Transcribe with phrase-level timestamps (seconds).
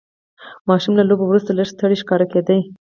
[0.67, 2.55] ماشوم له لوبو وروسته لږ ستړی ښکاره کېده.